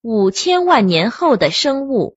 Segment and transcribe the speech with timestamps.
[0.00, 2.16] 五千万年后的生物。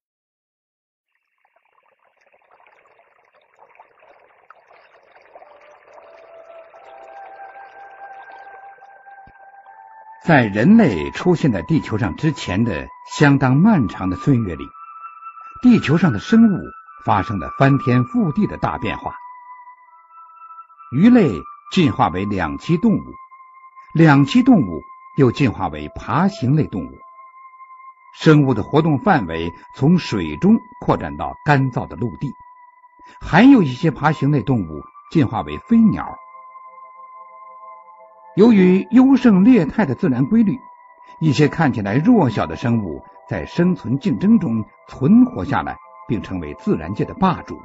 [10.24, 12.88] 在人类出现在地球上之前的
[13.18, 14.64] 相当漫长的岁月里，
[15.64, 16.62] 地球上的生物
[17.04, 19.16] 发生了翻天覆地的大变化。
[20.96, 21.32] 鱼类
[21.72, 23.02] 进化为两栖动物，
[23.96, 24.82] 两栖动物
[25.18, 26.92] 又进化为爬行类动物。
[28.14, 32.32] 生物的活动范围从水中扩展到干燥的陆地，
[33.22, 36.18] 还有一些爬行类动物进化为飞鸟。
[38.36, 40.58] 由于优胜劣汰的自然规律，
[41.20, 47.60] 一些看起来弱小的生物在生存竞争中存活下来，并成为自然界的霸主。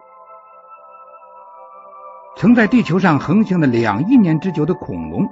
[2.36, 5.26] 曾在地球上横行了两亿年之久的恐龙，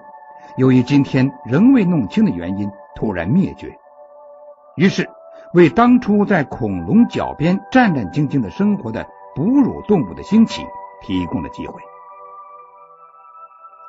[0.56, 3.76] 由于今天仍未弄清的原因，突然灭绝。
[4.76, 5.08] 于是，
[5.52, 10.62] 为当初在恐龙脚边战战兢兢的生活的哺乳动物的兴起
[11.02, 11.80] 提供了机会。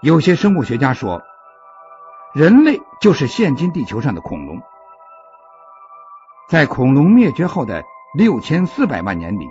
[0.01, 1.21] 有些生物学家说。
[2.33, 4.61] 人类就是现今地球上的恐龙。
[6.49, 9.47] 在恐龙灭绝后的六千四百万年里，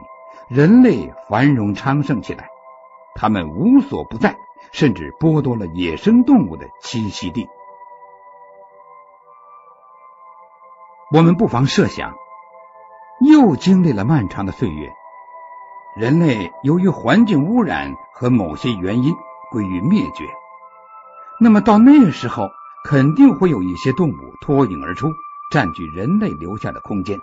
[0.48, 2.47] 人类繁荣昌盛起来，
[3.14, 4.36] 他们无所不在，
[4.70, 7.48] 甚至剥夺了野生动物的栖息地。
[11.15, 12.17] 我们不妨设想，
[13.20, 14.93] 又经历了漫长的岁月，
[15.95, 19.15] 人类由于环境污染和某些原因
[19.53, 20.25] 归于灭绝，
[21.39, 22.51] 那么到那时候。
[22.87, 25.09] 肯定会有一些动物脱颖而出，
[25.51, 27.19] 占据人类留下的空间。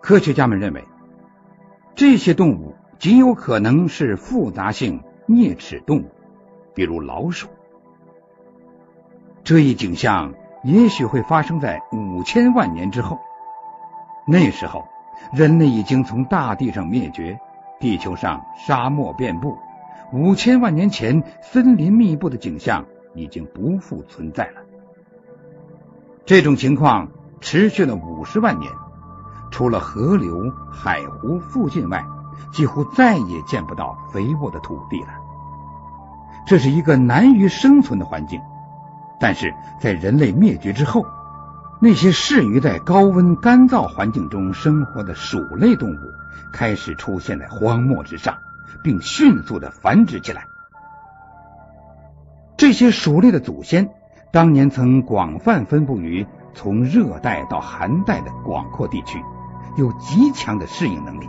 [0.00, 0.84] 科学家们认为，
[1.94, 6.10] 这些动物极有可能是复杂性啮齿动物，
[6.74, 7.46] 比如老鼠。
[9.44, 10.34] 这一景象
[10.66, 13.18] 也许会发生在五千万年之后，
[14.26, 14.84] 那时候
[15.32, 17.38] 人类已经从大地上灭绝，
[17.80, 19.56] 地球上沙漠遍布，
[20.12, 22.84] 五千万年前森林密布的景象。
[23.18, 24.60] 已经不复存在了。
[26.26, 27.08] 这种情况
[27.40, 28.70] 持续了五十万年，
[29.50, 32.04] 除了河流、海湖附近外，
[32.52, 35.08] 几乎再也见不到肥沃的土地了。
[36.46, 38.38] 这是一个难于生存的环境。
[39.18, 41.06] 但是在人类灭绝之后，
[41.80, 45.98] 那些适于在高温干燥环境中生活的鼠类动物
[46.52, 48.36] 开始出现在荒漠之上，
[48.82, 50.44] 并迅速的繁殖起来。
[52.56, 53.90] 这些鼠类的祖先
[54.32, 59.22] 当年曾广泛分布于从热带到寒带的广阔地区，
[59.76, 61.28] 有极强的适应能力。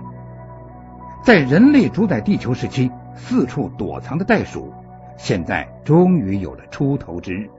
[1.23, 4.73] 在人类主宰地球时期四处躲藏的袋鼠，
[5.17, 7.49] 现在终于有了出头之日。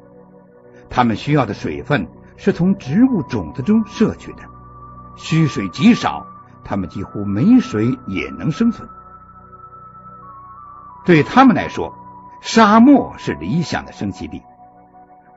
[0.90, 4.42] 它们需要的水分是从植物种子中摄取的，
[5.16, 6.26] 需水极少，
[6.64, 8.88] 它们几乎没水也能生存。
[11.04, 11.94] 对他们来说，
[12.40, 14.42] 沙漠是理想的生息地，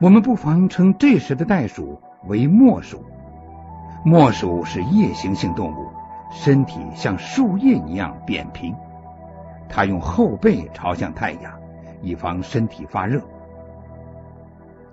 [0.00, 3.04] 我们不妨称这时的袋鼠为墨鼠。
[4.04, 5.90] 墨鼠是夜行性动物，
[6.30, 8.74] 身体像树叶一样扁平，
[9.68, 11.52] 它用后背朝向太阳，
[12.02, 13.22] 以防身体发热。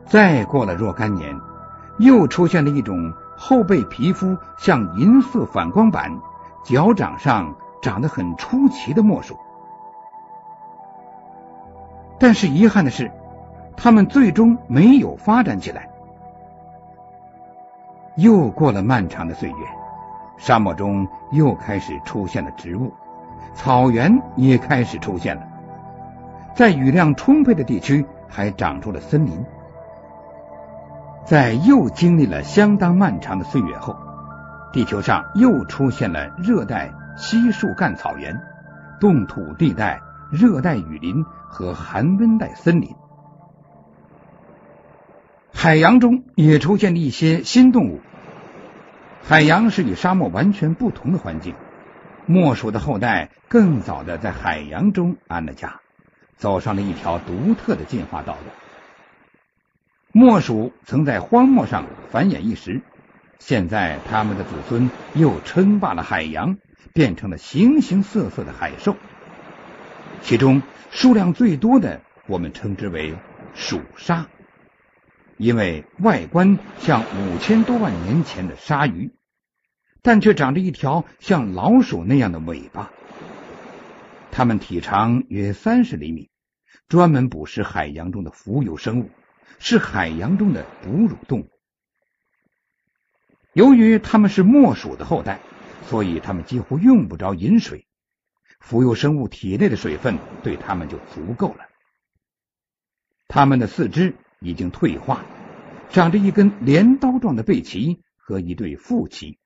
[0.09, 1.39] 再过了若干年，
[1.99, 6.11] 又出现了一种后背皮肤像银色反光板，
[6.63, 9.37] 脚掌上长得很出奇的墨鼠。
[12.17, 13.11] 但是遗憾的是，
[13.77, 15.87] 它们最终没有发展起来。
[18.15, 19.55] 又过了漫长的岁月，
[20.37, 22.91] 沙漠中又开始出现了植物，
[23.53, 25.43] 草原也开始出现了，
[26.55, 29.45] 在雨量充沛的地区还长出了森林。
[31.25, 33.95] 在又经历了相当漫长的岁月后，
[34.73, 38.41] 地球上又出现了热带稀树干草原、
[38.99, 40.01] 冻土地带。
[40.31, 42.95] 热带雨林和寒温带森林，
[45.51, 47.99] 海洋中也出现了一些新动物。
[49.23, 51.55] 海洋是与沙漠完全不同的环境。
[52.27, 55.79] 墨鼠的后代更早的在海洋中安了家，
[56.37, 58.51] 走上了一条独特的进化道路。
[60.11, 62.81] 墨鼠曾在荒漠上繁衍一时，
[63.37, 66.57] 现在它们的子孙又称霸了海洋，
[66.95, 68.95] 变成了形形色色的海兽。
[70.23, 73.13] 其中数量最多的，我们称之为
[73.53, 74.27] 鼠鲨，
[75.37, 79.11] 因为外观像五千多万年前的鲨鱼，
[80.01, 82.89] 但却长着一条像老鼠那样的尾巴。
[84.31, 86.31] 它们体长约三十厘米，
[86.87, 89.09] 专门捕食海洋中的浮游生物，
[89.57, 91.49] 是海洋中的哺乳动物。
[93.53, 95.39] 由于它们是墨鼠的后代，
[95.87, 97.87] 所以它们几乎用不着饮水，
[98.59, 101.65] 浮游生物体内的水分对它们就足够了。
[103.27, 105.25] 它们的四肢已经退化，
[105.89, 109.37] 长着一根镰刀状的背鳍和一对腹鳍，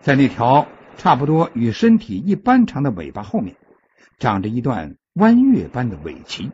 [0.00, 3.56] 在那条差不多与身体一般长的尾巴后面，
[4.18, 6.52] 长着一段弯月般的尾鳍，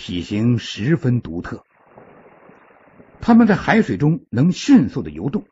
[0.00, 1.62] 体型十分独特。
[3.20, 5.46] 它们在海水中能迅速的游动，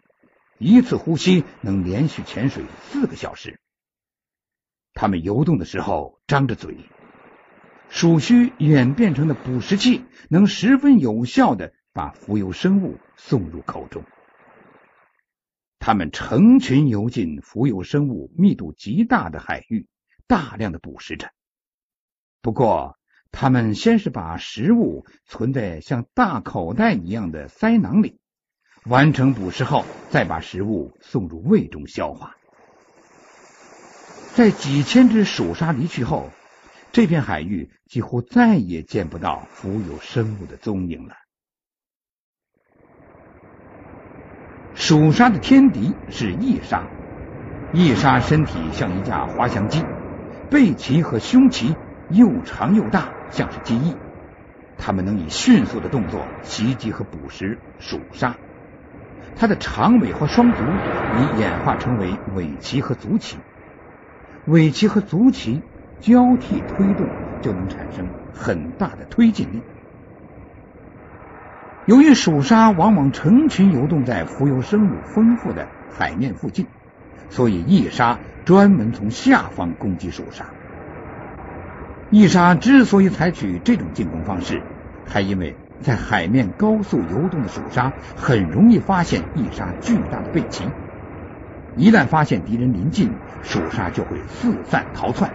[0.57, 3.61] 一次呼吸能连续潜水四个小时。
[4.95, 6.79] 它们游动的时候张着嘴。
[7.91, 14.03] 鼠须演变成的捕食器，能十分有效的把浮游生物送入口中。
[15.79, 19.87] 它们成群游进浮游生物密度极大的海域，
[20.27, 21.31] 大量的捕食着。
[22.41, 22.98] 不过，
[23.31, 28.19] 他们先是把食物存在像大口袋一样的鳃囊里，
[28.85, 32.35] 完成捕食后，再把食物送入胃中消化。
[34.35, 36.31] 在几千只鼠鲨离去后。
[36.91, 41.15] 这片海域几乎再也见不到浮游生物的踪影了。
[44.75, 46.89] 鼠鲨的天敌是翼鲨，
[47.75, 49.85] 翼鲨身体像一架滑翔机，
[50.51, 51.77] 背鳍和胸鳍
[52.09, 53.95] 又长又大，像是机翼。
[54.77, 58.37] 它们能以迅速的动作袭击和捕食鼠鲨。
[59.35, 60.65] 它的长尾和双足
[61.11, 63.37] 已演化成为尾鳍和足鳍，
[64.47, 65.63] 尾鳍和足鳍。
[66.01, 67.09] 交替推动
[67.43, 69.61] 就能产生很大的推进力。
[71.87, 76.69] 由于鼠鲨往往成群游动在浮游生物丰富的海面附近，
[77.31, 80.58] 所以翼鲨专门从下方攻击鼠鲨。
[82.11, 84.63] 翼鲨之所以采取这种进攻方式，
[85.07, 90.65] 还因为在海面高速游动的鼠鲨很容易发现翼鲨巨大的背鳍，
[91.77, 93.13] 一旦发现敌人临近，
[93.43, 95.31] 鼠鲨就会四散逃窜。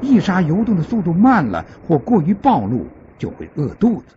[0.00, 2.86] 翼鲨游动的速度慢了，或过于暴露，
[3.18, 4.16] 就会饿肚子。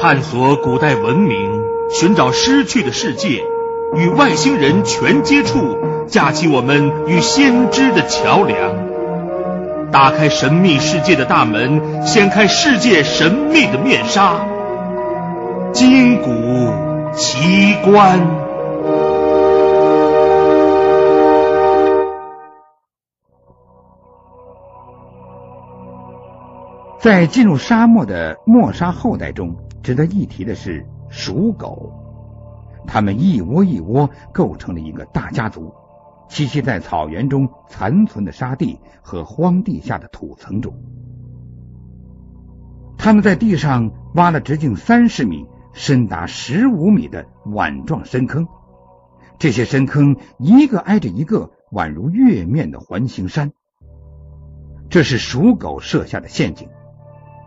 [0.00, 3.42] 探索古代文明，寻找失去的世界，
[3.96, 14.44] 与外星人全接触，架起我们与先知的桥梁，打开神秘世界的大门，掀开世界神秘的面纱，
[15.72, 16.28] 金古
[17.12, 18.20] 奇观。
[26.98, 32.03] 在进入沙漠的莫沙后代中，值得一提的是鼠狗。
[32.86, 35.72] 他们一窝一窝构成了一个大家族，
[36.28, 40.74] 栖息在草原中残存的沙地和荒地下的土层中。
[42.96, 48.46] 他们在地上挖了直径三十米、深达十五米的碗状深坑，
[49.38, 53.52] 这些深坑一个挨着一个，宛如月面的环形山。
[54.88, 56.68] 这是鼠狗设下的陷阱。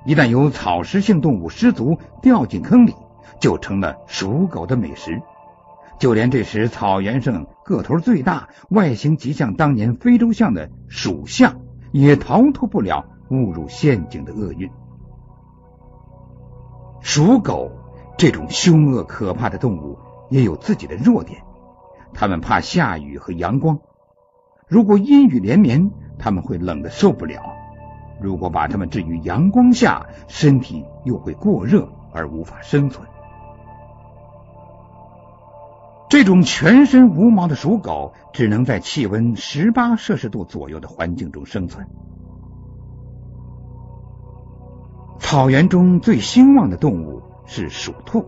[0.05, 2.93] 一旦有草食性动物失足掉进坑里，
[3.39, 5.21] 就成了鼠狗的美食。
[5.99, 14.69] 就连这时草原上个头最大、外形极像当年非洲象的鼠象，也逃脱不了误入陷阱的厄运。
[17.01, 17.71] 鼠狗
[18.17, 19.97] 这种凶恶可怕的动物
[20.29, 21.41] 也有自己的弱点，
[22.13, 23.79] 它们怕下雨和阳光。
[24.67, 27.41] 如果阴雨连绵，它们会冷得受不了。
[28.21, 33.07] 如果把它们置于阳光下，身体又会过热而无法生存。
[36.09, 41.85] 这种全身无毛的鼠狗只能在气温十八摄氏度左右的环境中生存。
[45.19, 48.25] 草原中最兴旺的动物是鼠兔，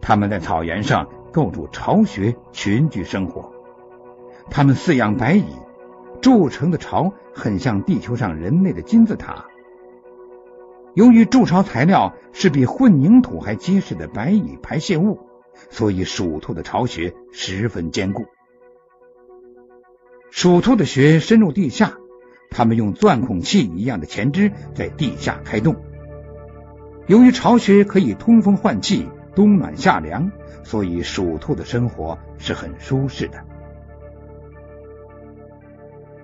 [0.00, 3.52] 它们在草原上构筑巢穴，群居生活。
[4.50, 5.44] 它们饲养白蚁。
[6.20, 9.46] 筑成的巢很像地球上人类的金字塔。
[10.94, 15.18] 由于筑巢材料是比混凝土还结实的白蚁排泄物，
[15.72, 18.26] 所以鼠兔的巢穴十分坚固。
[20.30, 21.94] 鼠兔的穴深入地下，
[22.50, 25.76] 它们用钻孔器一样的前肢在地下开洞。
[27.06, 30.30] 由于巢穴可以通风换气、冬暖夏凉，
[30.62, 33.42] 所以鼠兔的生活是很舒适的。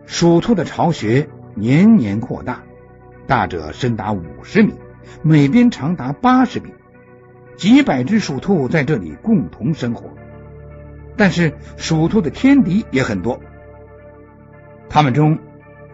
[0.04, 2.64] 鼠兔的巢穴年年扩大，
[3.26, 4.74] 大者深达五十米，
[5.22, 6.72] 每边长达八十米，
[7.58, 10.14] 几百只鼠兔在这里共同生活。
[11.16, 13.40] 但是鼠兔的天敌也很多，
[14.88, 15.40] 它们中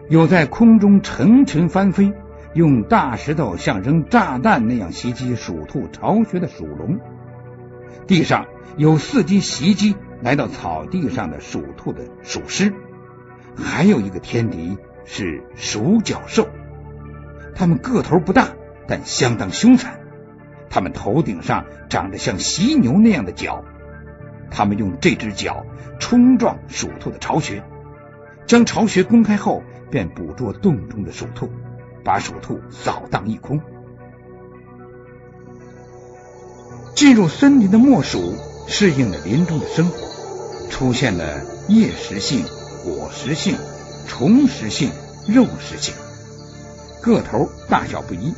[0.07, 2.13] 有在空中成群翻飞，
[2.53, 6.99] 用大石头像扔炸弹那样袭击鼠兔巢穴的鼠龙。
[8.05, 8.45] 地上
[8.77, 12.71] 有伺机袭击来到草地上的鼠兔的鼠狮，
[13.57, 16.47] 还有一个天敌是鼠角兽。
[17.55, 18.49] 它们个头不大，
[18.87, 20.04] 但相当凶残。
[20.75, 23.63] 它们头顶上长着像犀牛那样的角，
[24.51, 25.65] 它们用这只角
[26.01, 27.63] 冲撞鼠兔的巢穴，
[28.45, 31.49] 将巢穴公开后，便捕捉洞中的鼠兔，
[32.03, 33.61] 把鼠兔扫荡一空。
[36.93, 38.35] 进入森林的莫鼠
[38.67, 42.43] 适应了林中的生活，出现了叶食性、
[42.83, 43.55] 果食性、
[44.09, 44.91] 虫食性、
[45.25, 45.95] 肉食性，
[47.01, 48.33] 个头大小不一，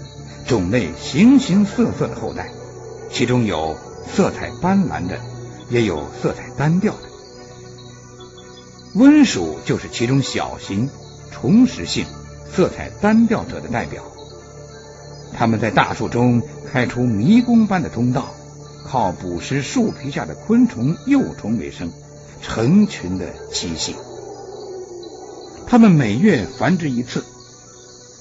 [0.48, 2.52] 种类形形色色的后代，
[3.12, 3.78] 其中有
[4.14, 5.20] 色彩斑斓的，
[5.70, 7.00] 也有色彩单调的。
[8.96, 10.90] 温鼠就是其中小型、
[11.32, 12.06] 虫食性、
[12.52, 14.04] 色彩单调者的代表，
[15.34, 16.42] 它们在大树中
[16.72, 18.34] 开出迷宫般的通道。
[18.90, 21.92] 靠捕食树皮下的昆虫、幼虫为生，
[22.42, 23.98] 成群的栖息。
[25.68, 27.22] 它们每月繁殖一次。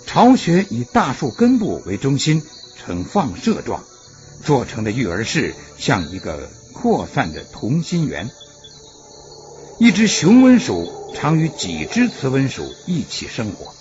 [0.06, 2.42] 巢穴以大树根部为中心，
[2.78, 3.84] 呈放射状，
[4.42, 8.30] 做成的育儿室像一个扩散的同心圆。
[9.78, 13.74] 一只雄温鼠常与几只雌温鼠一起生活。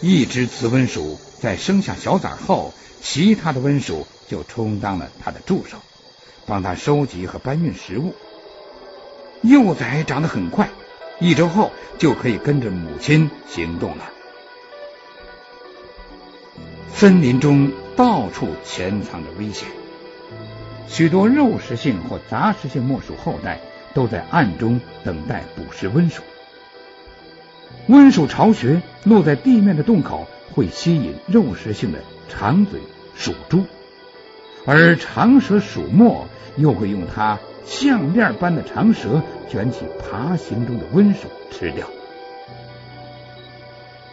[0.00, 2.72] 一只雌温鼠在生下小崽后，
[3.02, 4.06] 其他的温鼠。
[4.28, 5.78] 就充当了它的助手，
[6.44, 8.14] 帮它收集和搬运食物。
[9.40, 10.68] 幼崽长得很快，
[11.18, 14.04] 一周后就可以跟着母亲行动了。
[16.92, 19.68] 森林中到处潜藏着危险，
[20.88, 23.60] 许多肉食性或杂食性木鼠后代
[23.94, 26.22] 都在暗中等待捕食温鼠。
[27.86, 32.80] 温鼠巢穴落在地面的洞口会吸引肉食性的长嘴
[33.14, 33.64] 鼠猪。
[34.66, 36.26] 而长舌鼠墨
[36.56, 41.86] 又会用它项链般的长舌卷起爬行中的温鼠吃掉。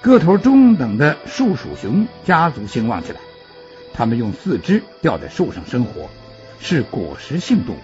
[0.02, 3.20] 个头中等的树鼠熊家族兴旺起来，
[3.94, 6.10] 它们用四肢吊在树上生活，
[6.60, 7.80] 是果实性动物。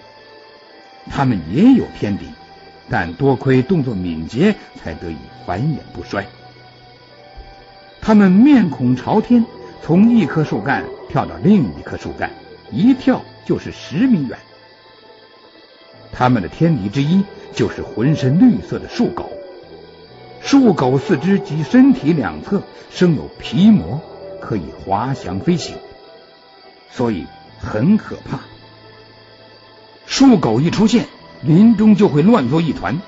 [1.10, 2.26] 它们也有天敌，
[2.88, 6.24] 但多亏动作敏捷，才得以繁衍不衰。
[8.00, 9.44] 它们面孔朝天，
[9.82, 12.30] 从一棵树干跳到另一棵树干。
[12.70, 14.38] 一跳就是十米远。
[16.12, 19.30] 他们的天敌之一就是浑身绿色的树狗。
[20.42, 24.00] 树狗四肢及身体两侧生有皮膜，
[24.40, 25.76] 可以滑翔飞行，
[26.90, 27.26] 所以
[27.58, 28.40] 很可怕。
[30.04, 31.06] 树狗一出现，
[31.42, 33.00] 林中就会乱作一团。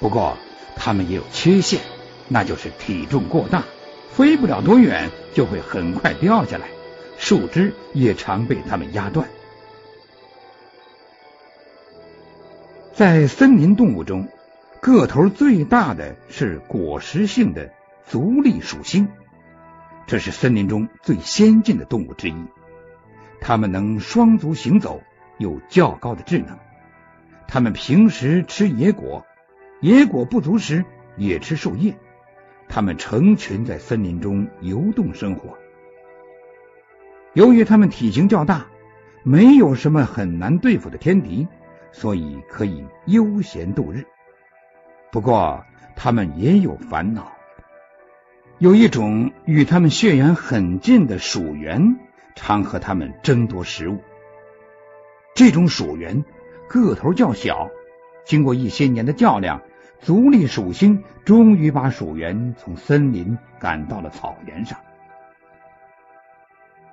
[0.00, 0.36] 不过，
[0.76, 1.80] 它们也有缺陷，
[2.26, 3.62] 那就是体重过大，
[4.10, 6.66] 飞不了多远就会很快掉下来。
[7.18, 9.28] 树枝也常被它们压断。
[12.94, 14.26] 在森林动物中，
[14.80, 17.70] 个头最大的是果实性的
[18.06, 19.08] 足利鼠星，
[20.06, 22.34] 这是森林中最先进的动物之一。
[23.42, 25.02] 它们能双足行走，
[25.36, 26.58] 有较高的智能。
[27.46, 29.26] 它们平时吃野果，
[29.80, 30.82] 野果不足时
[31.16, 31.94] 也吃树叶。
[32.66, 35.58] 它们成群在森林中游动生活。
[37.34, 38.66] 由于它们体型较大，
[39.24, 41.46] 没有什么很难对付的天敌，
[41.92, 44.06] 所以可以悠闲度日。
[45.12, 45.64] 不过，
[45.96, 47.32] 它们也有烦恼。
[48.58, 51.96] 有一种与它们血缘很近的鼠猿，
[52.34, 53.98] 常和它们争夺食物。
[55.34, 56.24] 这种鼠猿
[56.68, 57.70] 个头较小，
[58.24, 59.62] 经过一些年的较量，
[59.98, 64.78] 足利鼠星终于把鼠猿从森林赶到了草原上。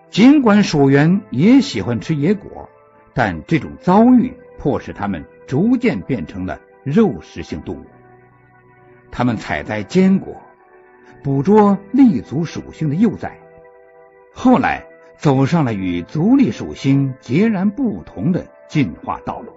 [0.09, 2.69] 尽管鼠猿也喜欢吃野果，
[3.13, 7.85] 但这种遭遇迫使它们逐渐变成了肉食性动物。
[9.11, 10.35] 他们采摘坚果，
[11.23, 13.37] 捕捉立足属性的幼崽，
[14.33, 14.85] 后来
[15.17, 19.53] 走上了与足利属性截然不同的进化道路。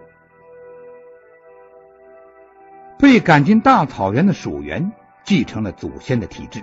[2.99, 4.93] 被赶进大草原的鼠猿
[5.25, 6.63] 继承了祖先的体质。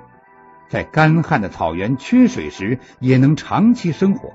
[0.69, 4.33] 在干旱的草原缺水时，也能长期生活。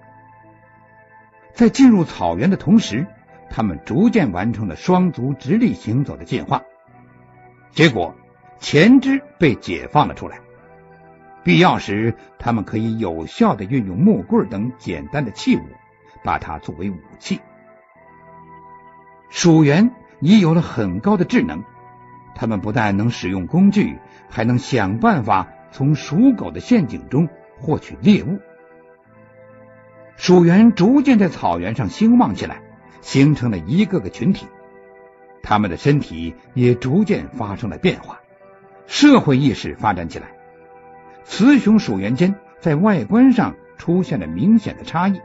[1.53, 3.07] 在进入草原的同时，
[3.51, 6.63] 他们逐渐完成了双足直立行走的进化。
[7.71, 8.15] 结果，
[8.63, 10.39] 前肢被解放了出来。
[11.43, 15.63] 必要时，他们可以有效的运用木棍等简单的器物，
[16.23, 17.41] 把它作为武器。
[19.29, 19.91] 鼠猿
[20.21, 21.65] 已有了很高的智能，
[22.37, 23.99] 他们不但能使用工具，
[24.31, 25.49] 还能想办法。
[25.75, 28.39] 从鼠狗的陷阱中获取猎物。
[30.17, 32.61] 鼠猿逐渐在草原上兴旺起来，
[33.01, 34.47] 形成了一个个群体。
[35.43, 38.21] 他们的身体也逐渐发生了变化，
[38.93, 40.27] 社会意识发展起来。
[41.25, 45.19] 雌雄鼠猿间在外观上出现了明显的差异。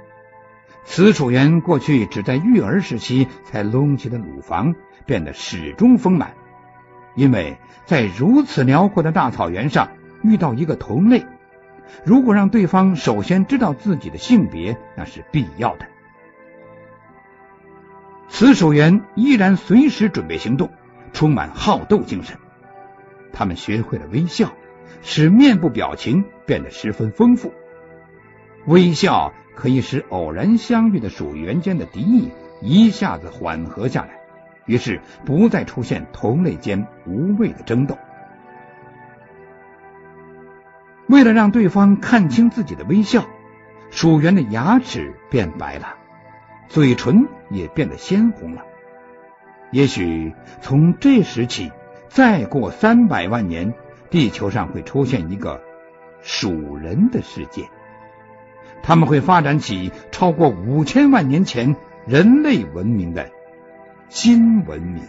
[0.86, 4.74] 雌鼠猿过去只在育儿时期才隆起的乳房
[5.05, 6.33] 变得始终丰满，
[7.13, 9.89] 因为在如此辽阔的大草原上
[10.24, 11.25] 遇到一个同类，
[12.05, 15.86] 如果让对方首先知道自己的性别，那是必要的。
[18.29, 20.69] 雌鼠猿依然随时准备行动，
[21.12, 22.38] 充满好斗精神。
[23.38, 24.51] 他们学会了微笑，
[25.03, 27.53] 使面部表情变得十分丰富。
[28.65, 29.32] 微笑。
[29.58, 32.29] 可以使偶然相遇的鼠猿间的敌意
[32.62, 34.20] 一下子缓和下来，
[34.67, 37.98] 于是不再出现同类间无谓的争斗。
[41.08, 43.25] 为了让对方看清自己的微笑，
[43.89, 45.96] 鼠猿的牙齿变白了，
[46.67, 48.62] 嘴唇也变得鲜红了。
[49.72, 51.72] 也许从这时起，
[52.10, 53.74] 再过三百万年，
[54.10, 55.62] 地球上会出现一个
[56.22, 57.70] 属人的世界。
[58.82, 63.30] 他们会发展起超过五千万年前人类文明的
[64.10, 65.04] 新文明。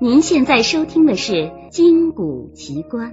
[0.00, 1.32] 您现在收听的是
[1.68, 3.12] 《金谷奇观》。